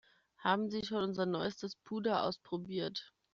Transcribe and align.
Haben 0.39 0.71
Sie 0.71 0.83
schon 0.83 1.03
unser 1.03 1.27
neuestes 1.27 1.75
Puder 1.75 2.23
ausprobiert? 2.23 3.13